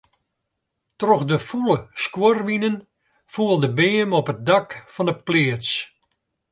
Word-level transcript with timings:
Troch 0.99 1.23
de 1.29 1.37
fûle 1.47 1.77
skuorwinen 2.03 2.75
foel 3.33 3.57
de 3.61 3.69
beam 3.77 4.09
op 4.19 4.31
it 4.33 4.39
dak 4.47 4.69
fan 4.93 5.11
'e 5.11 5.15
pleats. 5.25 5.71